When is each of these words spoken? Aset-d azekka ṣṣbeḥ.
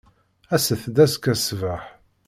Aset-d 0.55 0.97
azekka 1.05 1.33
ṣṣbeḥ. 1.39 1.81